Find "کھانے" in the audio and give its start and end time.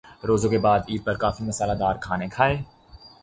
2.01-2.27